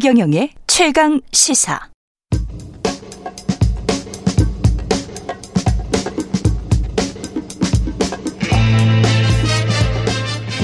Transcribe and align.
최경영의 0.00 0.48
최강 0.66 1.20
시사. 1.30 1.78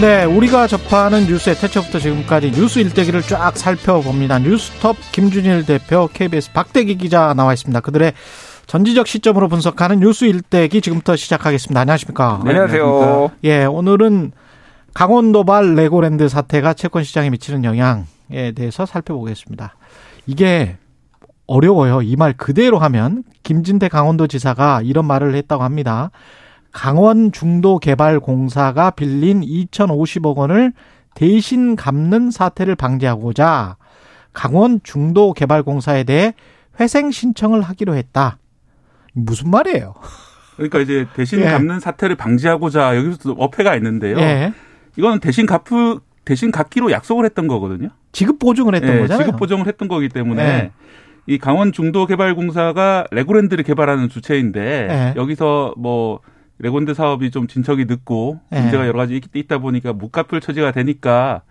네, 0.01 0.25
우리가 0.25 0.67
접하는 0.67 1.27
뉴스의 1.27 1.57
태초부터 1.57 1.99
지금까지 1.99 2.53
뉴스 2.53 2.79
일대기를 2.79 3.21
쫙 3.25 3.59
살펴봅니다. 3.59 4.39
뉴스톱 4.39 4.97
김준일 5.13 5.67
대표, 5.67 6.09
KBS 6.11 6.55
박대기 6.55 6.97
기자 6.97 7.35
나와 7.35 7.53
있습니다. 7.53 7.81
그들의 7.81 8.15
전지적 8.67 9.07
시점으로 9.07 9.49
분석하는 9.49 10.01
뉴스 10.01 10.25
일대기 10.25 10.81
지금부터 10.81 11.15
시작하겠습니다. 11.15 11.79
안녕하십니까? 11.79 12.41
네, 12.43 12.53
안녕하세요. 12.53 13.33
예, 13.45 13.67
오늘은 13.67 14.33
강원도발 14.95 15.75
레고랜드 15.75 16.27
사태가 16.31 16.73
채권 16.73 17.05
시장에 17.05 17.29
미치는 17.29 17.65
영향 17.65 18.07
에 18.31 18.53
대해서 18.53 18.87
살펴보겠습니다. 18.87 19.77
이게 20.27 20.77
어려워요. 21.47 22.03
이 22.03 22.17
말 22.17 22.33
그대로 22.33 22.79
하면 22.79 23.23
김진태 23.45 23.89
강원도지사가 23.89 24.83
이런 24.83 25.05
말을 25.07 25.35
했다고 25.37 25.63
합니다. 25.63 26.11
강원 26.73 27.31
중도 27.33 27.79
개발 27.79 28.19
공사가 28.21 28.91
빌린 28.91 29.41
2,050억 29.43 30.37
원을 30.37 30.73
대신 31.15 31.77
갚는 31.77 32.31
사태를 32.31 32.75
방지하고자 32.75 33.77
강원 34.33 34.81
중도 34.83 35.33
개발 35.33 35.63
공사에 35.63 36.05
대해 36.05 36.35
회생 36.79 37.11
신청을 37.11 37.63
하기로 37.63 37.95
했다. 37.95 38.39
무슨 39.15 39.51
말이에요? 39.51 39.95
그러니까 40.57 40.81
이제 40.81 41.07
대신 41.15 41.41
예. 41.41 41.45
갚는 41.45 41.81
사태를 41.81 42.17
방지하고자 42.17 42.97
여기서 42.97 43.33
어폐가 43.39 43.77
있는데요. 43.77 44.19
예. 44.19 44.53
이건 44.97 45.21
대신 45.21 45.47
갚으 45.47 46.01
대신 46.27 46.51
갚기로 46.51 46.91
약속을 46.91 47.25
했던 47.25 47.47
거거든요. 47.47 47.89
지급 48.13 48.39
보증을 48.41 48.75
했던 48.75 48.97
예, 48.97 49.01
거잖아요. 49.01 49.25
지급 49.27 49.39
보정을 49.39 49.67
했던 49.67 49.87
거기 49.89 50.09
때문에 50.11 50.43
예. 50.43 50.71
이 51.29 51.39
강원 51.39 51.73
중도 51.73 52.05
개발 52.07 52.35
공사가 52.35 53.07
레고랜드를 53.13 53.65
개발하는 53.65 54.09
주체인데 54.11 54.61
예. 54.91 55.15
여기서 55.17 55.75
뭐 55.79 56.21
레고랜드 56.59 56.95
사업이 56.95 57.31
좀 57.31 57.47
진척이 57.47 57.85
늦고 57.87 58.41
예. 58.53 58.61
문제가 58.61 58.87
여러 58.89 58.99
가지 58.99 59.17
있- 59.17 59.25
있다 59.35 59.59
보니까 59.59 59.93
못 59.93 60.11
갚을 60.11 60.41
처지가 60.41 60.73
되니까 60.73 61.43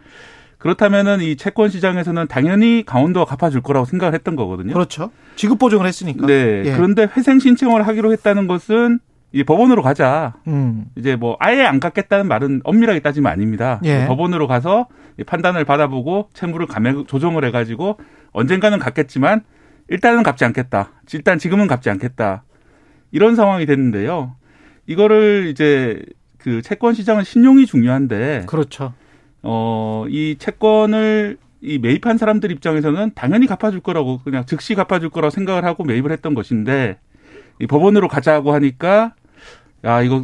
그렇다면은 0.58 1.22
이 1.22 1.38
채권 1.38 1.70
시장에서는 1.70 2.28
당연히 2.28 2.84
강원도가 2.86 3.26
갚아줄 3.38 3.62
거라고 3.62 3.86
생각을 3.86 4.14
했던 4.14 4.36
거거든요. 4.36 4.74
그렇죠. 4.74 5.10
지급 5.38 5.58
보증을 5.60 5.86
했으니까. 5.86 6.28
네. 6.28 6.64
예. 6.66 6.72
그런데 6.76 7.08
회생 7.16 7.40
신청을 7.40 7.88
하기로 7.88 8.12
했다는 8.12 8.48
것은 8.48 9.00
이 9.36 9.44
법원으로 9.44 9.82
가자. 9.82 10.34
음. 10.48 10.86
이제 10.96 11.18
뭐 11.18 11.36
아예 11.42 11.64
안 11.64 11.82
갚겠다는 11.82 12.26
말은 12.26 12.62
엄밀하게 12.64 13.02
따지면 13.02 13.30
아닙니다. 13.30 13.82
예. 13.84 14.06
법원으로 14.08 14.48
가서 14.48 14.88
이 15.20 15.26
판단을 15.26 15.66
받아보고 15.66 16.30
채무를 16.34 16.68
감액 16.68 17.06
조정을 17.06 17.44
해가지고 17.44 17.98
언젠가는 18.32 18.80
갚겠지만 18.80 19.42
일단은 19.90 20.24
갚지 20.24 20.46
않겠다. 20.46 20.94
일단 21.14 21.38
지금은 21.38 21.68
갚지 21.68 21.90
않겠다. 21.90 22.46
이런 23.12 23.36
상황이 23.36 23.66
됐는데요. 23.66 24.38
이거를 24.88 25.48
이제 25.48 26.02
그 26.38 26.62
채권 26.62 26.94
시장은 26.94 27.26
신용이 27.26 27.66
중요한데 27.66 28.46
그렇죠. 28.48 28.94
어, 29.44 30.06
이 30.08 30.38
채권을 30.40 31.40
이 31.60 31.78
매입한 31.80 32.18
사람들 32.18 32.54
입장에서는 32.54 33.12
당연히 33.16 33.48
갚아줄 33.48 33.82
거라고 33.82 34.20
그냥 34.20 34.46
즉시 34.46 34.76
갚아줄 34.76 35.10
거라고 35.10 35.30
생각을 35.30 35.66
하고 35.66 35.84
매입을 35.84 36.14
했던 36.14 36.36
것인데 36.36 37.00
이 37.60 37.68
법원으로 37.68 38.08
가자고 38.08 38.54
하니까 38.54 39.14
야 39.86 40.02
이거 40.02 40.24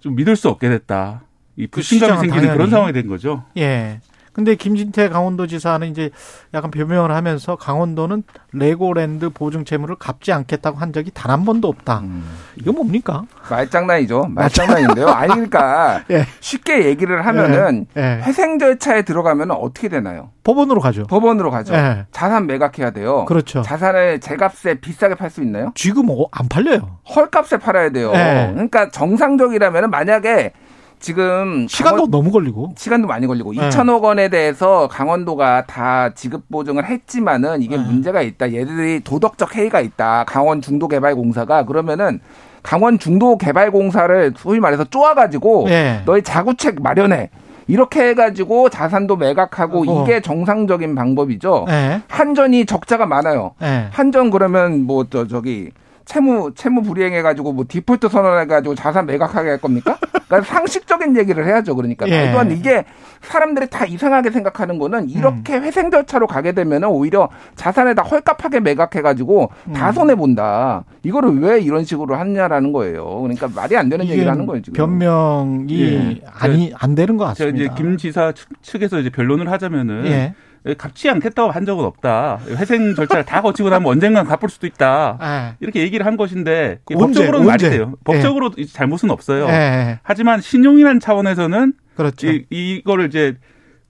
좀 0.00 0.14
믿을 0.16 0.36
수 0.36 0.48
없게 0.48 0.68
됐다. 0.68 1.22
이 1.56 1.66
불신감이 1.66 2.06
시장은 2.06 2.20
생기는 2.20 2.42
당연히. 2.42 2.56
그런 2.56 2.70
상황이 2.70 2.92
된 2.92 3.06
거죠. 3.06 3.44
예. 3.56 4.00
근데 4.38 4.54
김진태 4.54 5.08
강원도지사는 5.08 5.88
이제 5.88 6.10
약간 6.54 6.70
변명을 6.70 7.10
하면서 7.10 7.56
강원도는 7.56 8.22
레고랜드 8.52 9.30
보증 9.30 9.64
채무를 9.64 9.96
갚지 9.96 10.32
않겠다고 10.32 10.76
한 10.78 10.92
적이 10.92 11.10
단 11.12 11.28
한 11.28 11.44
번도 11.44 11.66
없다. 11.66 11.98
음. 12.04 12.24
이거 12.56 12.70
뭡니까? 12.72 13.24
말장난이죠. 13.50 14.28
말장난인데요. 14.30 15.08
아니 15.08 15.32
그러니까 15.32 16.04
예. 16.10 16.24
쉽게 16.38 16.86
얘기를 16.86 17.26
하면은 17.26 17.86
예. 17.96 18.20
회생 18.22 18.60
절차에 18.60 19.02
들어가면 19.02 19.50
어떻게 19.50 19.88
되나요? 19.88 20.30
법원으로 20.44 20.80
가죠. 20.80 21.02
법원으로 21.08 21.50
가죠. 21.50 21.74
예. 21.74 22.06
자산 22.12 22.46
매각해야 22.46 22.92
돼요. 22.92 23.24
그렇죠. 23.24 23.62
자산을 23.62 24.20
제값에 24.20 24.74
비싸게 24.74 25.16
팔 25.16 25.30
수 25.30 25.42
있나요? 25.42 25.72
지금 25.74 26.08
어, 26.10 26.26
안 26.30 26.48
팔려요. 26.48 26.98
헐값에 27.12 27.56
팔아야 27.58 27.90
돼요. 27.90 28.12
예. 28.14 28.50
그러니까 28.54 28.88
정상적이라면 28.90 29.90
만약에 29.90 30.52
지금 31.00 31.66
시간도 31.68 31.96
강원- 31.96 32.10
너무 32.10 32.30
걸리고. 32.30 32.72
시간도 32.76 33.06
많이 33.08 33.26
걸리고 33.26 33.54
예. 33.56 33.60
2천억 33.68 34.02
원에 34.02 34.28
대해서 34.28 34.88
강원도가 34.88 35.66
다 35.66 36.10
지급 36.14 36.48
보증을 36.50 36.84
했지만은 36.86 37.62
이게 37.62 37.76
예. 37.76 37.78
문제가 37.78 38.22
있다. 38.22 38.52
얘들이 38.52 39.00
도덕적 39.04 39.54
해이가 39.56 39.80
있다. 39.80 40.24
강원 40.26 40.60
중도 40.60 40.88
개발 40.88 41.14
공사가 41.14 41.64
그러면은 41.64 42.20
강원 42.62 42.98
중도 42.98 43.38
개발 43.38 43.70
공사를 43.70 44.32
소위 44.36 44.58
말해서 44.60 44.84
쪼아가지고 44.84 45.66
예. 45.68 46.02
너희 46.04 46.22
자구책 46.22 46.82
마련해. 46.82 47.30
이렇게 47.70 48.08
해가지고 48.08 48.70
자산도 48.70 49.16
매각하고 49.16 49.84
어. 49.86 50.02
이게 50.04 50.20
정상적인 50.20 50.94
방법이죠. 50.94 51.66
예. 51.68 52.00
한전이 52.08 52.64
적자가 52.66 53.04
많아요. 53.06 53.52
예. 53.62 53.88
한전 53.92 54.30
그러면 54.30 54.84
뭐 54.84 55.04
저 55.10 55.26
저기 55.26 55.70
채무 56.08 56.52
채무 56.54 56.82
불이행해 56.82 57.20
가지고 57.20 57.52
뭐 57.52 57.66
디폴트 57.68 58.08
선언해 58.08 58.46
가지고 58.46 58.74
자산 58.74 59.04
매각하게 59.04 59.50
할 59.50 59.58
겁니까? 59.58 59.98
그러니까 60.26 60.40
상식적인 60.54 61.16
얘기를 61.18 61.46
해야죠. 61.46 61.76
그러니까 61.76 62.08
예. 62.08 62.24
말도 62.24 62.38
안 62.38 62.48
돼. 62.48 62.54
이게 62.54 62.84
사람들이 63.20 63.68
다 63.68 63.84
이상하게 63.84 64.30
생각하는 64.30 64.78
거는 64.78 65.10
이렇게 65.10 65.58
음. 65.58 65.64
회생 65.64 65.90
절차로 65.90 66.26
가게 66.26 66.52
되면은 66.52 66.88
오히려 66.88 67.28
자산에다 67.56 68.02
헐값하게 68.04 68.60
매각해 68.60 69.02
가지고 69.02 69.50
음. 69.66 69.74
다 69.74 69.92
손해 69.92 70.14
본다. 70.14 70.84
이거를 71.02 71.38
왜 71.40 71.60
이런 71.60 71.84
식으로 71.84 72.16
하냐라는 72.16 72.72
거예요. 72.72 73.20
그러니까 73.20 73.48
말이 73.54 73.76
안 73.76 73.90
되는 73.90 74.06
얘기를 74.06 74.30
하는 74.30 74.46
거예요 74.46 74.62
지금. 74.62 74.76
변명이 74.78 75.78
예. 75.78 76.20
아니 76.40 76.72
안 76.78 76.94
되는 76.94 77.18
것 77.18 77.34
제가 77.34 77.50
같습니다. 77.50 77.74
이제 77.74 77.82
김 77.82 77.98
지사 77.98 78.32
측- 78.32 78.62
측에서 78.62 78.98
이제 79.00 79.10
변론을 79.10 79.50
하자면은 79.50 80.06
예. 80.06 80.34
갚지 80.74 81.08
않겠다고 81.08 81.50
한 81.50 81.64
적은 81.64 81.84
없다. 81.84 82.40
회생 82.48 82.94
절차를 82.94 83.24
다 83.24 83.40
거치고 83.42 83.70
나면 83.70 83.86
언젠간 83.90 84.26
갚을 84.26 84.48
수도 84.48 84.66
있다. 84.66 85.18
예. 85.22 85.56
이렇게 85.60 85.80
얘기를 85.80 86.04
한 86.04 86.16
것인데 86.16 86.80
언제? 86.94 86.98
법적으로는 87.20 87.48
언제? 87.50 87.66
말이 87.66 87.76
돼요. 87.76 87.94
법적으로 88.04 88.50
잘못은 88.72 89.10
없어요. 89.10 89.46
예. 89.48 89.52
예. 89.52 89.98
하지만 90.02 90.40
신용이라는 90.40 91.00
차원에서는 91.00 91.72
그렇죠. 91.96 92.28
이, 92.28 92.44
이거를 92.50 93.06
이제 93.08 93.34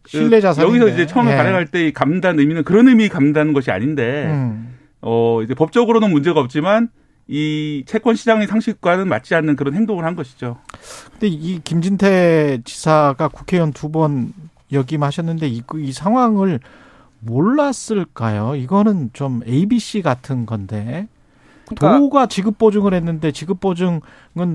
신뢰 0.07 0.41
자산인데. 0.41 0.79
여기서 0.79 0.95
이제 0.95 1.07
처음에 1.07 1.33
예. 1.33 1.37
발행할 1.37 1.67
때이 1.67 1.93
갚는다는 1.93 2.41
의미는 2.41 2.65
그런 2.65 2.89
의미 2.89 3.09
갚는다는 3.09 3.53
것이 3.53 3.71
아닌데 3.71 4.27
음. 4.27 4.75
어 5.01 5.43
이제 5.43 5.55
법적으로는 5.55 6.11
문제가 6.11 6.41
없지만 6.41 6.89
이 7.31 7.85
채권 7.87 8.15
시장의 8.15 8.47
상식과는 8.47 9.07
맞지 9.07 9.35
않는 9.35 9.55
그런 9.57 9.75
행동을 9.75 10.05
한 10.07 10.17
것이죠. 10.17 10.57
근데 11.13 11.27
이 11.29 11.61
김진태 11.63 12.61
지사가 12.65 13.29
국회의원 13.29 13.73
두 13.73 13.91
번 13.91 14.33
역임하셨는데 14.73 15.49
이, 15.49 15.63
이 15.77 15.93
상황을 15.93 16.61
몰랐을까요? 17.21 18.55
이거는 18.55 19.11
좀 19.13 19.43
ABC 19.47 20.03
같은 20.03 20.47
건데 20.47 21.09
그러니까 21.67 21.99
도가 21.99 22.27
지급 22.27 22.59
보증을 22.59 22.95
했는데 22.95 23.31
지급 23.33 23.61
보증은 23.61 24.01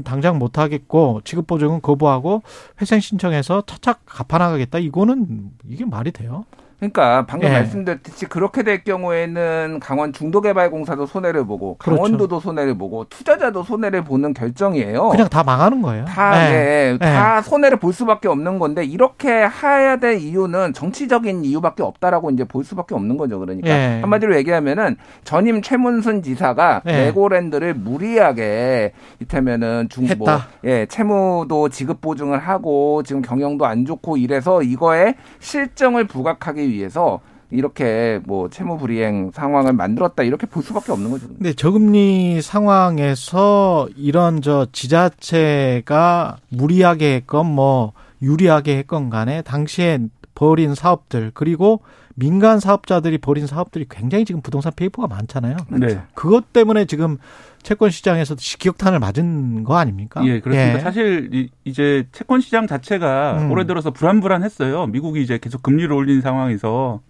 당장 0.04 0.40
못 0.40 0.58
하겠고 0.58 1.22
지급 1.24 1.46
보증은 1.48 1.82
거부하고 1.82 2.42
회생 2.82 3.00
신청해서 3.00 3.64
차착 3.68 4.02
갚아 4.06 4.38
나가겠다. 4.38 4.80
이거는 4.80 5.52
이게 5.68 5.86
말이 5.86 6.12
돼요? 6.12 6.46
그러니까 6.84 7.26
방금 7.26 7.48
예. 7.48 7.54
말씀드렸듯이 7.54 8.26
그렇게 8.26 8.62
될 8.64 8.84
경우에는 8.84 9.80
강원 9.82 10.12
중도개발공사도 10.12 11.06
손해를 11.06 11.46
보고 11.46 11.78
그렇죠. 11.78 12.02
강원도도 12.02 12.42
손해를 12.42 12.78
보고 12.78 13.06
투자자도 13.06 13.64
손해를 13.64 14.04
보는 14.04 14.34
결정이에요. 14.34 15.10
그냥 15.10 15.30
다 15.30 15.44
망하는 15.44 15.82
거예요. 15.82 16.04
다, 16.04 16.32
네. 16.50 16.98
네, 16.98 16.98
다 17.00 17.42
손해를 17.42 17.78
볼 17.78 17.94
수밖에 17.94 18.28
없는 18.28 18.60
건데 18.60 18.84
이렇게 18.84 19.30
해야 19.30 19.96
될 19.96 20.18
이유는 20.20 20.74
정치적인 20.74 21.46
이유밖에 21.46 21.84
없다라고 21.84 22.32
이제 22.32 22.44
볼 22.44 22.66
수밖에 22.66 22.96
없는 22.96 23.16
거죠. 23.16 23.40
그러니까 23.40 23.70
예. 23.70 24.00
한마디로 24.02 24.36
얘기하면은 24.36 24.98
전임 25.24 25.62
최문순 25.62 26.22
지사가 26.22 26.82
예. 26.88 27.06
레고랜드를 27.06 27.76
무리하게 27.76 28.92
이태면은 29.22 29.88
중뭐 29.90 30.08
했다. 30.10 30.48
예, 30.66 30.86
채무도 30.88 31.70
지급 31.70 32.02
보증을 32.02 32.40
하고 32.40 33.04
지금 33.04 33.22
경영도 33.22 33.66
안 33.66 33.86
좋고 33.86 34.18
이래서 34.18 34.62
이거에 34.62 35.16
실정을 35.40 36.08
부각하기 36.08 36.73
위해서 36.74 37.22
이렇게 37.54 38.20
뭐 38.26 38.50
채무 38.50 38.80
불이행 38.80 39.32
상황을 39.32 39.74
만들었다 39.74 40.24
이렇게 40.24 40.48
볼 40.48 40.64
수밖에 40.64 40.92
없는 40.92 41.12
거죠. 41.12 41.28
근데 41.28 41.54
저금리 41.54 42.42
상황에서 42.42 43.88
이런 43.96 44.42
저 44.42 44.66
지자체가 44.72 46.38
무리하게 46.50 47.16
했건 47.16 47.46
뭐 47.46 47.94
유리하게 48.24 48.78
했건 48.78 49.12
간에 49.12 49.44
당시에 49.44 50.00
벌인 50.34 50.74
사업들 50.74 51.32
그리고 51.36 51.82
민간 52.16 52.60
사업자들이 52.60 53.18
벌인 53.18 53.48
사업들이 53.48 53.86
굉장히 53.90 54.26
지금 54.26 54.42
부동산 54.42 54.72
PF가 54.76 55.08
많잖아요. 55.08 55.58
네. 55.70 56.02
그것 56.14 56.54
때문에 56.54 56.86
지금 56.86 57.18
채권 57.64 57.90
시장에서도 57.90 58.40
직격탄을 58.40 59.00
맞은 59.00 59.64
거 59.64 59.78
아닙니까? 59.78 60.22
예, 60.26 60.40
그렇습니다. 60.40 60.80
사실 60.80 61.30
이- 61.34 61.50
이제 61.64 62.06
채권 62.12 62.40
시장 62.42 62.68
자체가 62.68 63.38
음. 63.44 63.52
올해 63.52 63.66
들어서 63.66 63.92
불안불안했어요. 63.92 64.88
미국이 64.88 65.22
이제 65.24 65.38
계속 65.40 65.64
금리를 65.64 65.92
올린 65.92 66.22
상황에서 66.22 67.02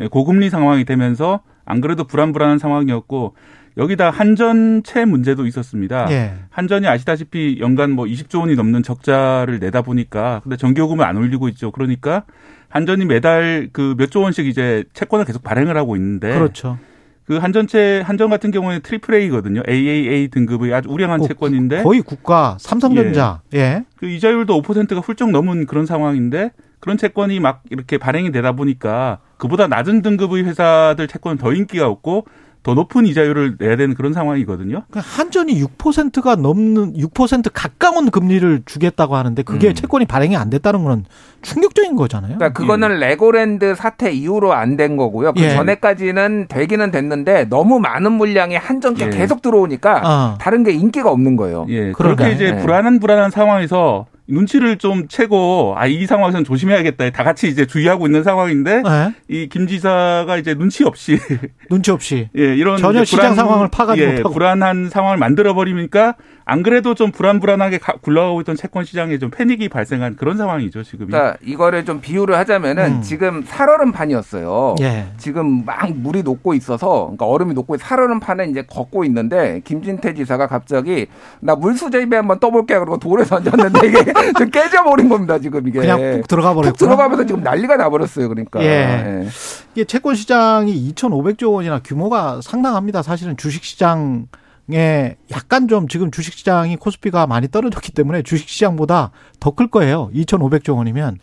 예, 0.00 0.08
고금리 0.08 0.50
상황이 0.50 0.84
되면서 0.84 1.40
안 1.66 1.80
그래도 1.82 2.04
불안불안한 2.04 2.58
상황이었고 2.58 3.34
여기다 3.76 4.08
한전채 4.10 5.04
문제도 5.04 5.44
있었습니다. 5.46 6.06
예. 6.10 6.32
한전이 6.48 6.86
아시다시피 6.88 7.58
연간 7.60 7.90
뭐 7.90 8.06
20조 8.06 8.40
원이 8.40 8.54
넘는 8.54 8.82
적자를 8.82 9.58
내다 9.58 9.82
보니까 9.82 10.40
근데 10.42 10.56
전기요금을 10.56 11.04
안 11.04 11.18
올리고 11.18 11.48
있죠. 11.50 11.70
그러니까 11.70 12.24
한전이 12.70 13.04
매달 13.04 13.68
그 13.72 13.94
몇 13.98 14.10
조 14.10 14.20
원씩 14.22 14.46
이제 14.46 14.84
채권을 14.94 15.26
계속 15.26 15.42
발행을 15.42 15.76
하고 15.76 15.94
있는데 15.96 16.32
그렇죠. 16.32 16.78
그 17.24 17.36
한전채 17.38 18.02
한전 18.06 18.30
같은 18.30 18.50
경우에는 18.52 18.80
Triple 18.82 19.12
A거든요. 19.14 19.62
AAA 19.68 20.28
등급의 20.28 20.72
아주 20.72 20.88
우량한 20.88 21.20
어, 21.20 21.26
채권인데 21.26 21.82
거의 21.82 22.00
국가 22.00 22.56
삼성전자. 22.60 23.42
예. 23.54 23.84
그 23.96 24.06
이자율도 24.06 24.62
5%가 24.62 25.00
훌쩍 25.00 25.30
넘은 25.32 25.66
그런 25.66 25.84
상황인데 25.86 26.52
그런 26.80 26.96
채권이 26.96 27.40
막 27.40 27.62
이렇게 27.70 27.98
발행이 27.98 28.32
되다 28.32 28.52
보니까 28.52 29.18
그보다 29.38 29.66
낮은 29.66 30.02
등급의 30.02 30.44
회사들 30.44 31.08
채권은 31.08 31.38
더 31.38 31.52
인기가 31.52 31.86
없고 31.88 32.26
더 32.62 32.74
높은 32.74 33.06
이자율을 33.06 33.58
내야 33.60 33.76
되는 33.76 33.94
그런 33.94 34.12
상황이거든요. 34.12 34.82
그 34.90 34.98
한전이 35.00 35.62
6%가 35.62 36.34
넘는 36.34 36.94
6% 36.94 37.50
가까운 37.54 38.10
금리를 38.10 38.62
주겠다고 38.66 39.14
하는데 39.14 39.40
그게 39.44 39.68
음. 39.68 39.74
채권이 39.74 40.06
발행이 40.06 40.36
안 40.36 40.50
됐다는 40.50 40.82
건 40.82 41.04
충격적인 41.42 41.94
거잖아요. 41.94 42.38
그러니까 42.38 42.58
그거는 42.58 42.98
레고랜드 42.98 43.76
사태 43.76 44.10
이후로 44.10 44.52
안 44.52 44.76
된 44.76 44.96
거고요. 44.96 45.32
그 45.34 45.42
예. 45.42 45.50
전에까지는 45.50 46.46
되기는 46.48 46.90
됐는데 46.90 47.44
너무 47.48 47.78
많은 47.78 48.10
물량이 48.10 48.56
한전께 48.56 49.06
예. 49.06 49.10
계속 49.10 49.42
들어오니까 49.42 50.00
어. 50.04 50.38
다른 50.40 50.64
게 50.64 50.72
인기가 50.72 51.08
없는 51.12 51.36
거예요. 51.36 51.66
예, 51.68 51.92
그러니까. 51.92 52.16
그렇게 52.16 52.32
이제 52.32 52.50
네. 52.50 52.62
불안한 52.62 52.98
불안한 52.98 53.30
상황에서 53.30 54.06
눈치를 54.28 54.78
좀 54.78 55.08
채고 55.08 55.74
아 55.76 55.86
이 55.86 56.04
상황에서는 56.06 56.44
조심해야겠다. 56.44 57.10
다 57.10 57.22
같이 57.24 57.48
이제 57.48 57.64
주의하고 57.66 58.06
있는 58.06 58.22
상황인데 58.24 58.82
예. 58.86 59.14
이김 59.28 59.66
지사가 59.68 60.36
이제 60.36 60.54
눈치 60.54 60.84
없이 60.84 61.18
눈치 61.70 61.90
없이 61.92 62.28
예, 62.36 62.56
이런 62.56 62.76
전혀 62.78 63.04
시장 63.04 63.34
상황을 63.34 63.68
파악하지 63.68 64.02
예, 64.02 64.06
못하고. 64.08 64.30
불안한 64.30 64.90
상황을 64.90 65.16
만들어 65.16 65.54
버리니까 65.54 66.16
안 66.44 66.62
그래도 66.62 66.94
좀 66.94 67.10
불안불안하게 67.10 67.78
가- 67.78 67.94
굴러가고 68.00 68.40
있던 68.42 68.54
채권 68.56 68.84
시장에 68.84 69.18
좀 69.18 69.30
패닉이 69.30 69.68
발생한 69.68 70.14
그런 70.16 70.36
상황이죠 70.36 70.82
지금. 70.84 71.06
그러니까 71.06 71.36
이거를 71.44 71.84
좀 71.84 72.00
비유를 72.00 72.36
하자면은 72.36 72.84
음. 72.98 73.02
지금 73.02 73.42
살얼음 73.44 73.90
판이었어요. 73.92 74.76
예. 74.80 75.06
지금 75.18 75.64
막 75.64 75.90
물이 75.92 76.22
녹고 76.22 76.54
있어서 76.54 77.04
그러니까 77.06 77.26
얼음이 77.26 77.54
녹고 77.54 77.78
살얼음 77.78 78.20
판에 78.20 78.44
이제 78.46 78.62
걷고 78.68 79.04
있는데 79.04 79.60
김진태 79.64 80.14
지사가 80.14 80.46
갑자기 80.46 81.06
나 81.40 81.54
물수제비 81.56 82.14
한번 82.14 82.38
떠볼게 82.38 82.74
그러고 82.78 82.98
돌에 82.98 83.24
던졌는데 83.26 83.86
이게 83.88 84.12
좀 84.38 84.50
깨져버린 84.50 85.08
겁니다 85.08 85.38
지금 85.38 85.66
이게 85.68 85.80
그냥 85.80 85.98
푹 86.18 86.28
들어가 86.28 86.54
버렸고 86.54 86.76
푹 86.76 86.78
들어가면서 86.86 87.26
지금 87.26 87.42
난리가 87.42 87.76
나버렸어요 87.76 88.28
그러니까 88.28 88.62
예. 88.62 89.26
이게 89.74 89.84
채권 89.84 90.14
시장이 90.14 90.92
2,500조 90.94 91.52
원이나 91.52 91.80
규모가 91.82 92.40
상당합니다. 92.42 93.02
사실은 93.02 93.36
주식 93.36 93.62
시장에 93.64 95.16
약간 95.30 95.68
좀 95.68 95.86
지금 95.88 96.10
주식 96.10 96.34
시장이 96.34 96.76
코스피가 96.76 97.26
많이 97.26 97.48
떨어졌기 97.48 97.92
때문에 97.92 98.22
주식 98.22 98.48
시장보다 98.48 99.10
더 99.40 99.50
클 99.52 99.68
거예요. 99.68 100.10
2,500조 100.14 100.76
원이면 100.76 101.18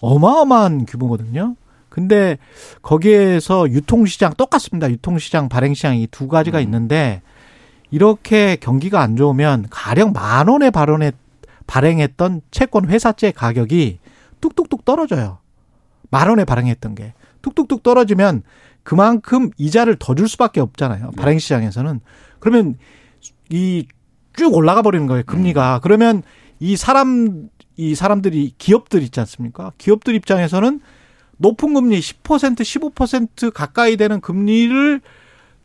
어마어마한 0.00 0.86
규모거든요. 0.86 1.56
근데 1.88 2.38
거기에서 2.82 3.68
유통시장 3.70 4.34
똑같습니다. 4.34 4.90
유통시장, 4.90 5.48
발행시장 5.48 5.96
이 5.96 6.06
두 6.10 6.28
가지가 6.28 6.60
있는데 6.60 7.22
이렇게 7.90 8.56
경기가 8.56 9.00
안 9.00 9.16
좋으면 9.16 9.66
가령 9.70 10.12
만 10.12 10.48
원에 10.48 10.70
발언에 10.70 11.12
발행했던 11.66 12.42
채권 12.50 12.88
회사채 12.88 13.32
가격이 13.32 13.98
뚝뚝뚝 14.40 14.84
떨어져요. 14.84 15.38
만 16.10 16.28
원에 16.28 16.44
발행했던 16.44 16.94
게 16.94 17.14
뚝뚝뚝 17.42 17.82
떨어지면 17.82 18.42
그만큼 18.82 19.50
이자를 19.56 19.96
더 19.98 20.14
줄 20.14 20.28
수밖에 20.28 20.60
없잖아요. 20.60 21.10
발행 21.16 21.38
시장에서는 21.38 22.00
그러면 22.40 22.76
이 23.50 23.86
쭉 24.36 24.52
올라가 24.54 24.82
버리는 24.82 25.06
거예요. 25.06 25.22
금리가 25.24 25.80
그러면 25.82 26.22
이 26.58 26.76
사람 26.76 27.48
이 27.76 27.94
사람들이 27.94 28.54
기업들 28.58 29.02
있지 29.02 29.20
않습니까? 29.20 29.72
기업들 29.78 30.14
입장에서는 30.14 30.80
높은 31.36 31.74
금리 31.74 31.98
10% 32.00 32.92
15% 32.92 33.52
가까이 33.52 33.96
되는 33.96 34.20
금리를 34.20 35.00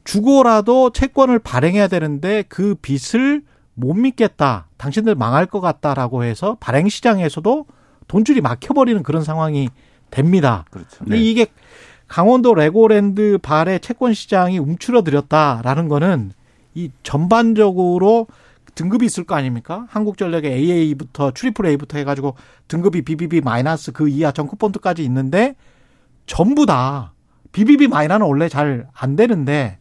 주고라도 0.03 0.91
채권을 0.91 1.39
발행해야 1.39 1.87
되는데 1.87 2.43
그 2.47 2.75
빚을 2.81 3.43
못 3.79 3.93
믿겠다. 3.93 4.67
당신들 4.77 5.15
망할 5.15 5.45
것 5.45 5.61
같다라고 5.61 6.23
해서 6.23 6.57
발행 6.59 6.89
시장에서도 6.89 7.65
돈줄이 8.07 8.41
막혀버리는 8.41 9.01
그런 9.03 9.23
상황이 9.23 9.69
됩니다. 10.11 10.65
그렇죠. 10.71 10.99
근데 10.99 11.17
이게 11.17 11.47
강원도 12.07 12.55
레고랜드 12.55 13.37
발의 13.41 13.79
채권 13.81 14.13
시장이 14.13 14.57
움츠러들었다라는 14.57 15.87
거는 15.87 16.31
이 16.73 16.89
전반적으로 17.03 18.27
등급이 18.75 19.05
있을 19.05 19.23
거 19.25 19.35
아닙니까? 19.35 19.85
한국전력의 19.89 20.51
AA부터 20.51 21.31
Triple 21.33 21.65
A부터 21.65 21.97
해가지고 21.97 22.35
등급이 22.67 23.01
BBB 23.03 23.41
마이너스 23.41 23.91
그 23.91 24.09
이하 24.09 24.31
정크본드까지 24.31 25.03
있는데 25.03 25.55
전부 26.25 26.65
다 26.65 27.13
BBB 27.51 27.87
마이너는 27.87 28.25
원래 28.25 28.47
잘 28.49 28.87
안 28.93 29.15
되는데 29.15 29.77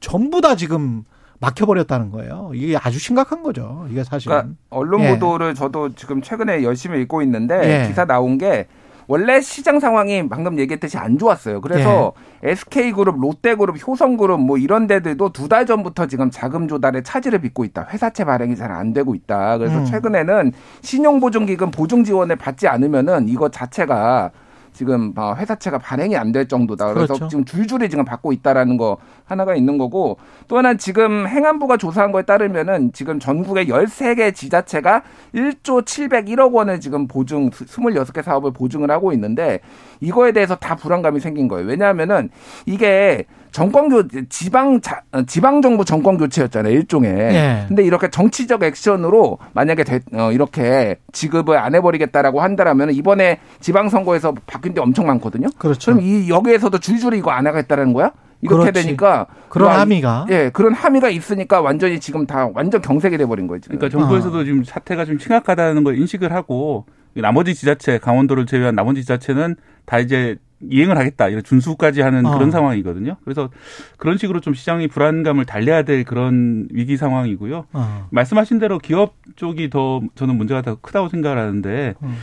전부 0.00 0.40
다 0.40 0.56
지금 0.56 1.04
막혀버렸다는 1.40 2.10
거예요. 2.10 2.50
이게 2.54 2.76
아주 2.76 2.98
심각한 2.98 3.42
거죠. 3.42 3.86
이게 3.90 4.02
사실은. 4.04 4.34
그러니까 4.36 4.56
언론 4.70 5.02
예. 5.02 5.10
보도를 5.10 5.54
저도 5.54 5.94
지금 5.94 6.20
최근에 6.22 6.62
열심히 6.64 7.00
읽고 7.02 7.22
있는데 7.22 7.82
예. 7.84 7.88
기사 7.88 8.04
나온 8.04 8.38
게 8.38 8.66
원래 9.10 9.40
시장 9.40 9.80
상황이 9.80 10.28
방금 10.28 10.58
얘기했듯이 10.58 10.98
안 10.98 11.16
좋았어요. 11.16 11.62
그래서 11.62 12.12
예. 12.44 12.50
SK그룹, 12.50 13.18
롯데그룹, 13.20 13.76
효성그룹 13.86 14.38
뭐 14.40 14.58
이런 14.58 14.86
데들도 14.86 15.30
두 15.32 15.48
달 15.48 15.64
전부터 15.64 16.06
지금 16.08 16.30
자금 16.30 16.68
조달에 16.68 17.02
차질을 17.02 17.38
빚고 17.38 17.64
있다. 17.64 17.86
회사채 17.90 18.24
발행이 18.24 18.54
잘 18.56 18.70
안 18.70 18.92
되고 18.92 19.14
있다. 19.14 19.56
그래서 19.58 19.78
음. 19.78 19.84
최근에는 19.86 20.52
신용보증기금 20.82 21.70
보증 21.70 22.04
지원을 22.04 22.36
받지 22.36 22.68
않으면은 22.68 23.28
이거 23.28 23.48
자체가 23.48 24.30
지금 24.78 25.12
어, 25.16 25.34
회사채가 25.36 25.78
발행이 25.78 26.16
안 26.16 26.28
될 26.32 26.46
정도다. 26.46 26.92
그래서 26.92 27.14
그렇죠. 27.14 27.28
지금 27.28 27.44
줄줄이 27.44 27.88
지금 27.88 28.04
받고 28.04 28.32
있다라는 28.32 28.76
거 28.76 28.98
하나가 29.24 29.54
있는 29.56 29.76
거고 29.78 30.18
또 30.46 30.58
하나 30.58 30.74
지금 30.74 31.26
행안부가 31.26 31.78
조사한 31.78 32.12
거에 32.12 32.22
따르면은 32.22 32.92
지금 32.92 33.18
전국의 33.18 33.66
13개 33.68 34.34
지자체가 34.34 35.02
1조 35.34 35.84
701억 35.84 36.52
원을 36.52 36.80
지금 36.80 37.08
보증 37.08 37.50
26개 37.50 38.22
사업을 38.22 38.52
보증을 38.52 38.90
하고 38.90 39.12
있는데 39.14 39.60
이거에 40.00 40.32
대해서 40.32 40.54
다 40.54 40.76
불안감이 40.76 41.18
생긴 41.18 41.48
거예요. 41.48 41.66
왜냐하면은 41.66 42.28
이게 42.66 43.24
정권 43.52 43.88
교 43.88 44.02
지방 44.28 44.80
자, 44.80 45.02
어, 45.12 45.22
지방 45.22 45.62
정부 45.62 45.84
정권 45.84 46.16
교체였잖아요. 46.18 46.72
일종의. 46.72 47.10
예. 47.12 47.64
근데 47.68 47.82
이렇게 47.84 48.08
정치적 48.10 48.62
액션으로 48.62 49.38
만약에 49.52 49.84
대- 49.84 50.00
어, 50.12 50.30
이렇게 50.32 50.96
지급을 51.12 51.56
안 51.58 51.74
해버리겠다라고 51.74 52.40
한다라면 52.40 52.92
이번에 52.92 53.40
지방 53.60 53.88
선거에서 53.88 54.34
바뀐 54.46 54.74
데 54.74 54.80
엄청 54.80 55.06
많거든요. 55.06 55.48
그렇죠. 55.58 55.92
그럼 55.92 56.04
이 56.04 56.28
여기에서도 56.28 56.78
줄줄이 56.78 57.18
이거 57.18 57.30
안 57.30 57.46
하겠다는 57.46 57.92
거야? 57.92 58.12
이렇게 58.40 58.70
그렇지. 58.70 58.86
되니까 58.86 59.26
그런 59.48 59.68
와, 59.70 59.80
함의가. 59.80 60.26
예 60.30 60.50
그런 60.52 60.72
함의가 60.72 61.08
있으니까 61.08 61.60
완전히 61.60 61.98
지금 61.98 62.24
다 62.24 62.48
완전 62.54 62.80
경색이 62.80 63.18
돼버린 63.18 63.48
거예요. 63.48 63.60
지금. 63.60 63.78
그러니까 63.78 63.98
정부에서도 63.98 64.44
지금 64.44 64.62
사태가 64.62 65.04
좀 65.06 65.18
심각하다는 65.18 65.82
걸 65.82 65.98
인식을 65.98 66.32
하고 66.32 66.86
나머지 67.14 67.52
지자체 67.56 67.98
강원도를 67.98 68.46
제외한 68.46 68.76
나머지 68.76 69.00
지자체는 69.00 69.56
다 69.86 69.98
이제 69.98 70.36
이행을 70.60 70.98
하겠다 70.98 71.28
이런 71.28 71.42
준수까지 71.42 72.00
하는 72.00 72.26
어. 72.26 72.34
그런 72.34 72.50
상황이거든요. 72.50 73.16
그래서 73.24 73.50
그런 73.96 74.18
식으로 74.18 74.40
좀 74.40 74.54
시장이 74.54 74.88
불안감을 74.88 75.44
달래야 75.44 75.82
될 75.82 76.04
그런 76.04 76.66
위기 76.72 76.96
상황이고요. 76.96 77.66
어. 77.72 78.08
말씀하신 78.10 78.58
대로 78.58 78.78
기업 78.78 79.14
쪽이 79.36 79.70
더 79.70 80.00
저는 80.14 80.36
문제가 80.36 80.62
더 80.62 80.76
크다고 80.80 81.08
생각을 81.08 81.38
하는데 81.38 81.94
음. 82.02 82.16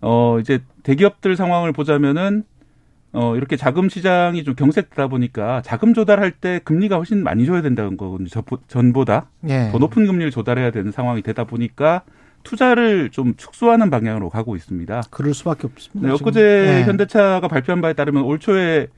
어 0.00 0.38
이제 0.40 0.60
대기업들 0.82 1.36
상황을 1.36 1.72
보자면은 1.72 2.44
어 3.12 3.36
이렇게 3.36 3.56
자금 3.56 3.88
시장이 3.88 4.44
좀 4.44 4.54
경색되다 4.54 5.08
보니까 5.08 5.62
자금 5.62 5.94
조달할 5.94 6.30
때 6.30 6.60
금리가 6.64 6.96
훨씬 6.96 7.22
많이 7.22 7.46
줘야 7.46 7.62
된다는 7.62 7.96
거거든요. 7.96 8.28
저- 8.28 8.42
전보다 8.68 9.30
예. 9.48 9.70
더 9.72 9.78
높은 9.78 10.06
금리를 10.06 10.30
조달해야 10.30 10.70
되는 10.70 10.92
상황이 10.92 11.22
되다 11.22 11.44
보니까 11.44 12.02
투자를 12.42 13.10
좀 13.10 13.34
축소하는 13.36 13.90
방향으로 13.90 14.30
가고 14.30 14.56
있습니다. 14.56 15.02
그럴 15.10 15.34
수밖에 15.34 15.66
없습니다. 15.66 16.08
네. 16.08 16.14
엊그제 16.14 16.40
예. 16.40 16.84
현대차가 16.84 17.46
발표한 17.48 17.80
바에 17.80 17.92
따르면 17.92 18.22
올 18.22 18.38
초에 18.38 18.88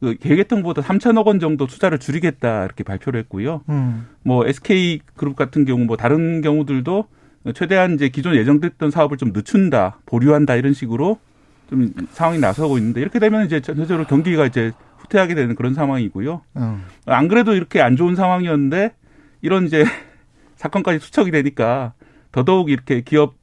그 0.00 0.16
계획했던보다 0.20 0.82
3천억 0.82 1.26
원 1.26 1.40
정도 1.40 1.66
투자를 1.66 1.98
줄이겠다 1.98 2.64
이렇게 2.64 2.84
발표를 2.84 3.20
했고요. 3.20 3.62
음. 3.68 4.06
뭐 4.22 4.46
SK 4.46 5.00
그룹 5.16 5.36
같은 5.36 5.64
경우 5.64 5.84
뭐 5.84 5.96
다른 5.96 6.40
경우들도 6.40 7.06
최대한 7.54 7.94
이제 7.94 8.08
기존 8.08 8.34
예정됐던 8.34 8.90
사업을 8.90 9.16
좀 9.16 9.32
늦춘다, 9.32 9.98
보류한다 10.06 10.56
이런 10.56 10.72
식으로 10.72 11.18
좀 11.68 11.92
상황이 12.12 12.38
나서고 12.38 12.78
있는데 12.78 13.00
이렇게 13.00 13.18
되면 13.18 13.44
이제 13.46 13.60
전체적으로 13.60 14.06
경기가 14.06 14.46
이제 14.46 14.72
후퇴하게 14.98 15.34
되는 15.34 15.54
그런 15.54 15.74
상황이고요. 15.74 16.42
음. 16.56 16.84
안 17.06 17.28
그래도 17.28 17.54
이렇게 17.54 17.80
안 17.80 17.96
좋은 17.96 18.14
상황이었는데 18.14 18.94
이런 19.42 19.66
이제 19.66 19.84
사건까지 20.56 20.98
투척이 20.98 21.30
되니까 21.30 21.92
더더욱 22.34 22.68
이렇게 22.68 23.00
기업 23.00 23.34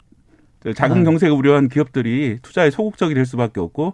자금 0.76 1.00
네. 1.00 1.06
경색을 1.06 1.36
우려한 1.36 1.70
기업들이 1.70 2.40
투자에 2.42 2.70
소극적이 2.70 3.14
될 3.16 3.26
수밖에 3.26 3.62
없고 3.62 3.94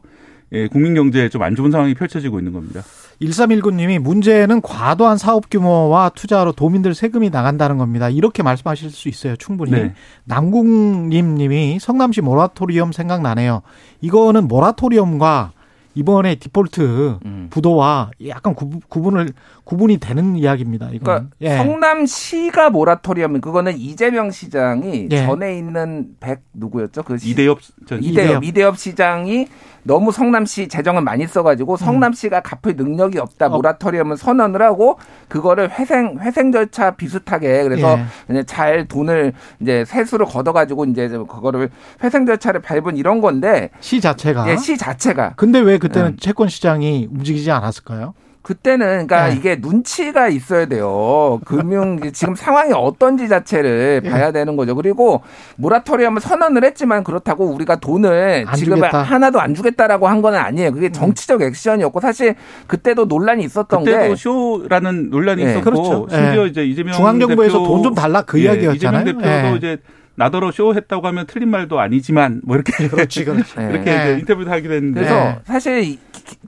예, 0.54 0.68
국민 0.68 0.96
경제에 0.96 1.30
좀 1.30 1.44
안 1.44 1.56
좋은 1.56 1.72
상황이 1.72 1.94
펼쳐지고 1.94 2.40
있는 2.40 2.52
겁니다. 2.52 2.82
1319님이 3.22 4.00
문제는 4.00 4.62
과도한 4.62 5.18
사업 5.18 5.50
규모와 5.52 6.10
투자로 6.10 6.52
도민들 6.54 6.96
세금이 6.96 7.30
나간다는 7.30 7.78
겁니다. 7.78 8.10
이렇게 8.10 8.42
말씀하실 8.42 8.90
수 8.90 9.08
있어요. 9.08 9.36
충분히. 9.36 9.72
네. 9.72 9.94
남궁님 10.26 11.36
님이 11.36 11.78
성남시 11.80 12.22
모라토리엄 12.22 12.92
생각나네요. 12.92 13.62
이거는 14.02 14.48
모라토리엄과 14.48 15.52
이번에 15.98 16.36
디폴트 16.36 17.18
음. 17.26 17.48
부도와 17.50 18.12
약간 18.28 18.54
구, 18.54 18.70
구분을 18.88 19.30
구분이 19.64 19.98
되는 19.98 20.36
이야기입니다. 20.36 20.90
이거는. 20.92 21.30
그러니까 21.30 21.30
예. 21.42 21.58
성남시가 21.58 22.70
모라토리엄 22.70 23.42
그거는 23.42 23.76
이재명 23.78 24.30
시장이 24.30 25.08
예. 25.12 25.26
전에 25.26 25.58
있는 25.58 26.10
백 26.20 26.42
누구였죠? 26.54 27.02
그 27.02 27.18
시- 27.18 27.32
이대엽 27.32 27.60
전. 27.88 28.04
이대엽 28.04 28.44
이대엽 28.44 28.78
시장이 28.78 29.48
너무 29.88 30.12
성남시 30.12 30.68
재정을 30.68 31.02
많이 31.02 31.26
써가지고 31.26 31.78
성남시가 31.78 32.42
갚을 32.42 32.76
능력이 32.76 33.18
없다 33.18 33.48
음. 33.48 33.54
어. 33.54 33.56
모라토리엄을 33.56 34.18
선언을 34.18 34.62
하고 34.62 35.00
그거를 35.30 35.72
회생 35.72 36.18
회생 36.20 36.52
절차 36.52 36.92
비슷하게 36.92 37.64
그래서 37.64 37.98
예. 38.30 38.44
잘 38.44 38.88
돈을 38.88 39.34
이제 39.62 39.86
세수를 39.86 40.26
걷어가지고 40.26 40.86
이제 40.86 41.08
그거를 41.08 41.70
회생 42.04 42.26
절차를 42.26 42.62
밟은 42.62 42.98
이런 42.98 43.22
건데 43.22 43.70
시 43.80 44.02
자체가. 44.02 44.50
예, 44.52 44.58
시 44.58 44.78
자체가 44.78 45.34
근데 45.38 45.60
왜 45.60 45.78
그때는 45.78 46.10
음. 46.12 46.18
채권 46.20 46.50
시장이 46.50 47.08
움직이지 47.10 47.50
않았을까요? 47.50 48.14
그때는 48.48 49.08
그러니까 49.08 49.28
네. 49.28 49.36
이게 49.36 49.58
눈치가 49.60 50.30
있어야 50.30 50.68
돼요. 50.68 51.42
금융 51.44 52.00
지금 52.14 52.34
상황이 52.34 52.72
어떤지 52.74 53.28
자체를 53.28 54.04
예. 54.06 54.10
봐야 54.10 54.32
되는 54.32 54.56
거죠. 54.56 54.74
그리고 54.74 55.22
모라토리엄을 55.58 56.22
선언을 56.22 56.64
했지만 56.64 57.04
그렇다고 57.04 57.46
우리가 57.48 57.76
돈을 57.82 58.46
안 58.48 58.56
지금 58.56 58.78
주겠다. 58.78 59.02
하나도 59.02 59.42
안 59.42 59.54
주겠다라고 59.54 60.08
한 60.08 60.18
건 60.22 60.34
아니에요. 60.36 60.72
그게 60.72 60.92
정치적 60.92 61.42
액션이었고 61.42 62.00
사실 62.00 62.36
그때도 62.68 63.06
논란이 63.06 63.44
있었던 63.44 63.84
그때도 63.84 64.10
게 64.10 64.16
쇼라는 64.16 65.10
논란이 65.10 65.44
네. 65.44 65.52
있었고 65.52 65.64
그렇죠. 65.70 66.08
심지어 66.10 66.44
예. 66.46 66.48
이제 66.48 66.64
이재명 66.66 66.94
중앙정부에서 66.94 67.64
돈 67.64 67.84
좀 67.84 67.94
달라 67.94 68.22
그 68.22 68.40
예, 68.40 68.46
이야기였잖아요. 68.46 69.02
이재명 69.02 69.22
대표도 69.22 69.48
예. 69.52 69.58
이제 69.58 69.78
나더러 70.16 70.52
쇼했다고 70.52 71.06
하면 71.06 71.28
틀린 71.28 71.50
말도 71.50 71.80
아니지만 71.80 72.42
뭐 72.44 72.56
이렇게 72.56 72.88
그렇지, 72.88 73.24
그렇지. 73.26 73.54
네. 73.58 73.70
이렇게 73.72 73.92
예. 73.92 73.96
이제 73.96 74.18
인터뷰도 74.22 74.50
하기도 74.50 74.74
했는데 74.74 75.02
그래서 75.02 75.16
네. 75.16 75.36
사실 75.46 75.98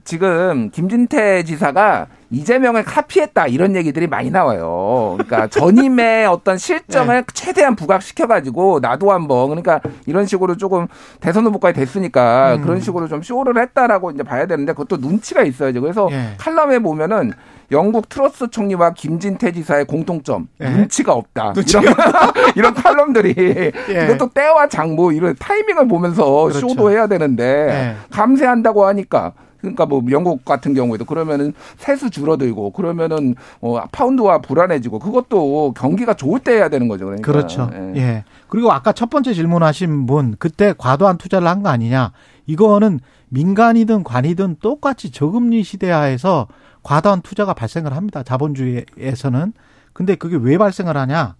지금 0.04 0.70
김진태 0.70 1.44
지사가 1.44 2.06
이재명을 2.30 2.84
카피했다 2.84 3.48
이런 3.48 3.74
얘기들이 3.74 4.06
많이 4.06 4.30
나와요. 4.30 5.16
그러니까 5.18 5.48
전임의 5.50 6.26
어떤 6.26 6.58
실정을 6.58 7.16
네. 7.16 7.24
최대한 7.34 7.74
부각시켜 7.74 8.26
가지고 8.26 8.78
나도 8.80 9.10
한번 9.10 9.48
그러니까 9.48 9.80
이런 10.06 10.26
식으로 10.26 10.56
조금 10.56 10.86
대선 11.20 11.44
후보까지 11.46 11.78
됐으니까 11.78 12.56
음. 12.56 12.62
그런 12.62 12.80
식으로 12.80 13.08
좀 13.08 13.22
쇼를 13.22 13.60
했다라고 13.60 14.12
이제 14.12 14.22
봐야 14.22 14.46
되는데 14.46 14.72
그것도 14.72 15.00
눈치가 15.00 15.42
있어야죠. 15.42 15.80
그래서 15.80 16.08
예. 16.12 16.34
칼럼에 16.38 16.78
보면은 16.78 17.32
영국 17.72 18.08
트러스 18.08 18.48
총리와 18.48 18.94
김진태 18.94 19.52
지사의 19.52 19.84
공통점 19.86 20.48
예. 20.60 20.68
눈치가 20.70 21.12
없다. 21.12 21.52
눈치가 21.54 21.80
이런, 21.82 21.94
이런 22.54 22.74
칼럼들이 22.74 23.34
예. 23.90 24.04
이것도 24.04 24.30
때와 24.30 24.68
장모 24.68 25.12
이런 25.12 25.34
타이밍을 25.36 25.88
보면서 25.88 26.44
그렇죠. 26.44 26.68
쇼도 26.68 26.90
해야 26.92 27.08
되는데 27.08 27.44
예. 27.44 27.96
감세한다고 28.10 28.86
하니까 28.86 29.32
그러니까 29.60 29.86
뭐 29.86 30.02
영국 30.10 30.44
같은 30.44 30.74
경우에도 30.74 31.04
그러면은 31.04 31.52
세수 31.76 32.10
줄어들고 32.10 32.70
그러면은 32.70 33.34
어 33.60 33.80
파운드와 33.92 34.38
불안해지고 34.40 34.98
그것도 34.98 35.74
경기가 35.76 36.14
좋을 36.14 36.40
때 36.40 36.52
해야 36.54 36.68
되는 36.68 36.88
거죠. 36.88 37.06
그러니까. 37.06 37.30
그렇죠. 37.32 37.70
예. 37.72 37.92
예. 37.96 38.24
그리고 38.48 38.72
아까 38.72 38.92
첫 38.92 39.10
번째 39.10 39.32
질문하신 39.34 40.06
분 40.06 40.36
그때 40.38 40.74
과도한 40.76 41.18
투자를 41.18 41.46
한 41.48 41.60
거 41.62 41.68
아니냐? 41.68 42.12
이거는 42.46 43.00
민간이든 43.28 44.02
관이든 44.02 44.56
똑같이 44.60 45.10
저금리 45.12 45.62
시대 45.62 45.90
하에서 45.90 46.48
과도한 46.82 47.20
투자가 47.20 47.52
발생을 47.52 47.94
합니다. 47.94 48.22
자본주의에서는. 48.22 49.52
근데 49.92 50.14
그게 50.14 50.36
왜 50.40 50.56
발생을 50.56 50.96
하냐? 50.96 51.34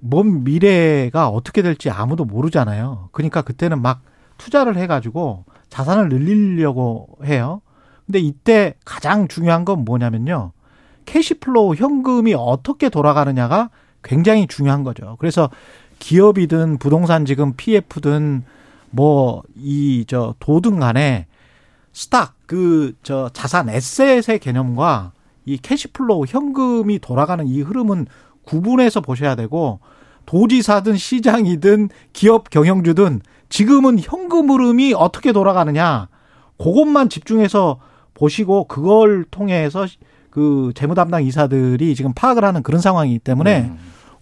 먼 0.00 0.44
미래가 0.44 1.28
어떻게 1.28 1.62
될지 1.62 1.90
아무도 1.90 2.24
모르잖아요. 2.24 3.08
그러니까 3.12 3.42
그때는 3.42 3.82
막 3.82 4.02
투자를 4.38 4.76
해가지고 4.76 5.44
자산을 5.70 6.08
늘리려고 6.08 7.08
해요. 7.24 7.60
근데 8.06 8.18
이때 8.20 8.74
가장 8.84 9.28
중요한 9.28 9.64
건 9.64 9.84
뭐냐면요. 9.84 10.52
cash 11.06 11.40
flow 11.40 11.74
현금이 11.74 12.34
어떻게 12.34 12.88
돌아가느냐가 12.88 13.70
굉장히 14.02 14.46
중요한 14.46 14.84
거죠. 14.84 15.16
그래서 15.18 15.50
기업이든 15.98 16.78
부동산 16.78 17.24
지금 17.24 17.54
PF든 17.56 18.44
뭐 18.90 19.42
이 19.56 20.04
저 20.06 20.34
도등 20.38 20.78
간에 20.80 21.26
stock 21.92 22.34
그 22.46 22.94
저 23.02 23.30
자산 23.32 23.68
에셋의 23.68 24.38
개념과 24.40 25.12
이 25.44 25.56
cash 25.58 25.92
flow 25.92 26.26
현금이 26.28 26.98
돌아가는 27.00 27.46
이 27.46 27.60
흐름은 27.62 28.06
구분해서 28.44 29.00
보셔야 29.00 29.34
되고 29.34 29.80
도지사든 30.26 30.96
시장이든 30.96 31.88
기업 32.12 32.50
경영주든 32.50 33.20
지금은 33.48 33.98
현금 34.00 34.50
흐름이 34.50 34.94
어떻게 34.96 35.32
돌아가느냐 35.32 36.08
그것만 36.58 37.08
집중해서 37.08 37.78
보시고 38.14 38.64
그걸 38.64 39.24
통해서 39.30 39.86
그 40.30 40.72
재무 40.74 40.94
담당 40.94 41.22
이사들이 41.24 41.94
지금 41.94 42.12
파악을 42.14 42.44
하는 42.44 42.62
그런 42.62 42.80
상황이기 42.80 43.18
때문에 43.20 43.60
음. 43.70 43.78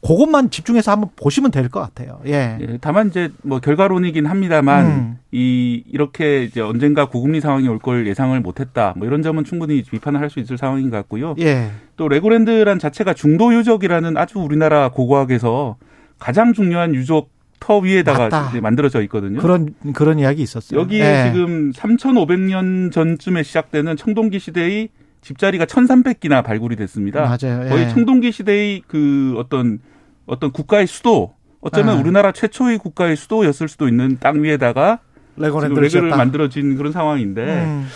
그것만 0.07 0.51
집중해서 0.51 0.93
한번 0.93 1.11
보시면 1.17 1.51
될 1.51 1.71
것 1.71 1.81
같아요. 1.81 2.21
예. 2.27 2.59
예, 2.61 2.79
다만 2.81 3.09
이제 3.09 3.31
뭐 3.43 3.59
결과론이긴 3.59 4.27
합니다만 4.27 4.87
음. 4.87 5.19
이 5.33 5.83
이렇게 5.91 6.45
이제 6.45 6.61
언젠가 6.61 7.09
고금리 7.09 7.41
상황이 7.41 7.67
올 7.69 7.79
걸 7.79 8.07
예상을 8.07 8.39
못했다. 8.41 8.93
뭐 8.97 9.07
이런 9.07 9.23
점은 9.23 9.45
충분히 9.45 9.83
비판을 9.83 10.21
할 10.21 10.29
수 10.29 10.41
있을 10.41 10.59
상황인 10.59 10.91
것 10.91 10.97
같고요. 10.99 11.35
예. 11.41 11.71
또 11.97 12.09
레고랜드란 12.09 12.79
자체가 12.79 13.15
중도 13.15 13.55
유적이라는 13.55 14.17
아주 14.19 14.39
우리나라 14.41 14.91
고고학에서 14.91 15.77
가장 16.19 16.53
중요한 16.53 16.95
유적 16.95 17.29
터 17.61 17.79
위에다가 17.79 18.19
맞다. 18.25 18.49
이제 18.51 18.61
만들어져 18.61 19.03
있거든요. 19.05 19.41
그런 19.41 19.75
그런 19.95 20.19
이야기 20.19 20.43
있었어요. 20.43 20.81
여기에 20.81 21.01
예. 21.01 21.33
지금 21.33 21.73
3,500년 21.73 22.93
전쯤에 22.93 23.43
시작되는 23.43 23.97
청동기 23.97 24.39
시대의 24.39 24.89
집자리가 25.23 25.65
1,300기나 25.65 26.45
발굴이 26.45 26.77
됐습니다. 26.77 27.23
맞아요. 27.23 27.69
거의 27.69 27.85
예. 27.85 27.89
청동기 27.89 28.33
시대의 28.33 28.83
그 28.87 29.35
어떤 29.39 29.79
어떤 30.27 30.53
국가의 30.53 30.87
수도 30.87 31.35
어쩌면 31.61 31.97
아. 31.97 32.01
우리나라 32.01 32.33
최초의 32.33 32.77
국가의 32.79 33.17
수도였을 33.17 33.69
수도 33.69 33.89
있는 33.89 34.19
땅 34.21 34.43
위에다가 34.43 34.99
레고랜드를 35.37 35.89
지었다. 35.89 36.17
만들어진 36.17 36.77
그런 36.77 36.93
상황인데 36.93 37.43
음. 37.65 37.87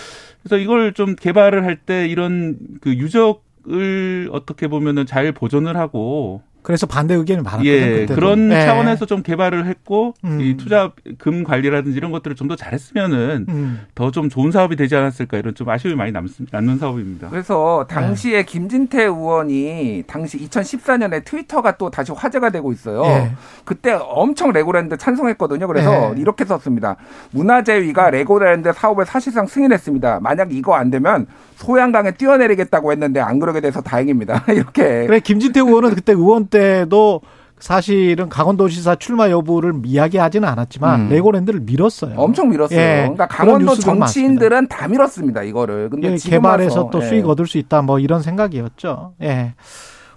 그래서 0.43 0.57
이걸 0.57 0.95
좀 0.95 1.15
개발을 1.15 1.65
할 1.65 1.77
때 1.85 2.07
이런 2.09 2.57
그 2.81 2.95
유적을 2.95 4.31
어떻게 4.33 4.69
보면은 4.69 5.05
잘 5.07 5.31
보존을 5.33 5.77
하고 5.77 6.43
그래서 6.63 6.87
반대 6.87 7.15
의견이 7.15 7.41
많았거든요. 7.43 7.71
예 7.71 7.91
그때도. 8.01 8.15
그런 8.15 8.51
예. 8.53 8.65
차원에서 8.67 9.07
좀 9.07 9.23
개발을 9.23 9.67
했고 9.67 10.13
음. 10.25 10.41
이 10.41 10.57
투자금 10.57 11.45
관리라든지 11.45 11.97
이런 11.97 12.11
것들을 12.11 12.35
좀 12.37 12.49
더 12.49 12.57
잘했으면은 12.57 13.45
음. 13.51 13.81
더좀 13.95 14.31
좋은 14.31 14.51
사업이 14.51 14.75
되지 14.77 14.97
않았을까 14.97 15.37
이런 15.37 15.55
좀 15.55 15.69
아쉬움이 15.69 15.97
많이 15.97 16.13
남, 16.13 16.27
남는 16.51 16.79
사업입니다. 16.79 17.29
그래서 17.29 17.85
네. 17.89 17.95
당시에 17.95 18.43
김진태 18.45 19.03
의원이 19.05 20.05
당시 20.07 20.39
2014년에 20.49 21.25
트위터가 21.27 21.77
또 21.77 21.91
다시 21.91 22.13
화제가 22.13 22.49
되고 22.49 22.73
있어요. 22.73 23.05
예. 23.05 23.33
그때 23.67 23.93
엄청 24.01 24.51
레고랜드 24.53 24.97
찬성했거든요. 24.97 25.67
그래서 25.67 26.15
예. 26.17 26.21
이렇게 26.21 26.47
썼습니다. 26.47 26.97
문화재위가 27.33 28.11
레고랜드 28.11 28.73
사업을 28.73 29.05
사실상 29.05 29.47
승인했습니다. 29.47 30.21
만약 30.23 30.53
이거 30.55 30.75
안 30.75 30.91
되면 30.91 31.27
소양강에 31.59 32.13
뛰어내리겠다고 32.13 32.93
했는데 32.93 33.21
안 33.21 33.41
그러게 33.41 33.61
돼서 33.61 33.81
다행입니다. 33.81 34.45
이렇게. 34.55 35.07
그래 35.07 35.21
김진태 35.21 35.61
의원은 35.61 35.95
그때 35.95 36.13
의원 36.13 36.47
때도 36.47 37.21
사실은 37.59 38.29
강원도지사 38.29 38.95
출마 38.97 39.29
여부를 39.31 39.83
이야기하지는 39.85 40.49
않았지만 40.49 41.01
음. 41.01 41.09
레고랜드를 41.09 41.61
밀었어요. 41.61 42.15
엄청 42.17 42.51
밀었어요. 42.51 42.79
예. 42.79 42.97
그러니까 43.01 43.27
강원도 43.27 43.75
정치인들은 43.75 44.69
다 44.69 44.87
밀었습니다. 44.87 45.43
이거를. 45.43 45.91
근데 45.91 46.13
예, 46.13 46.17
개발해서 46.17 46.85
와서, 46.85 46.91
또 46.93 47.03
예. 47.03 47.09
수익 47.09 47.29
얻을 47.29 47.49
수 47.49 47.59
있다 47.59 47.83
뭐 47.83 47.99
이런 47.99 48.23
생각이었죠. 48.23 49.15
예. 49.23 49.55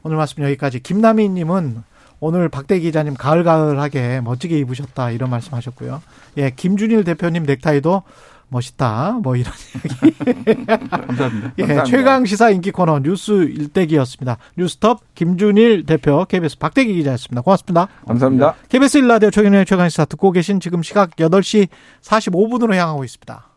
오늘 0.03 0.17
말씀 0.17 0.43
여기까지. 0.43 0.81
김남희 0.81 1.29
님은 1.29 1.83
오늘 2.19 2.49
박대 2.49 2.79
기자님 2.79 3.15
가을가을하게 3.15 4.21
멋지게 4.21 4.59
입으셨다 4.59 5.09
이런 5.09 5.31
말씀하셨고요. 5.31 6.03
예, 6.37 6.51
김준일 6.51 7.03
대표님 7.03 7.45
넥타이도 7.45 8.03
멋있다 8.51 9.19
뭐 9.23 9.35
이런 9.35 9.51
감사합니다. 10.91 11.53
예, 11.57 11.63
감사합니다. 11.63 11.83
최강 11.85 12.25
시사 12.25 12.49
인기 12.49 12.71
코너 12.71 12.99
뉴스 12.99 13.31
일대기였습니다. 13.31 14.37
뉴스톱 14.57 14.99
김준일 15.15 15.85
대표 15.85 16.25
KBS 16.25 16.57
박대기 16.59 16.93
기자였습니다. 16.93 17.41
고맙습니다. 17.41 17.87
감사합니다. 18.05 18.55
KBS 18.69 18.97
일라디오 18.99 19.31
최경영의 19.31 19.65
최강 19.65 19.87
시사 19.87 20.05
듣고 20.05 20.31
계신 20.31 20.59
지금 20.59 20.83
시각 20.83 21.11
8시 21.15 21.69
45분으로 22.03 22.73
향하고 22.75 23.03
있습니다. 23.05 23.47